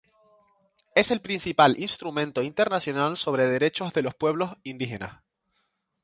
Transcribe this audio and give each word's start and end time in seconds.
Es 0.95 1.11
el 1.11 1.21
principal 1.21 1.79
instrumento 1.79 2.41
internacional 2.41 3.17
sobre 3.17 3.47
derechos 3.47 3.93
de 3.93 4.01
los 4.01 4.15
pueblos 4.15 4.57
indígenas. 4.63 5.21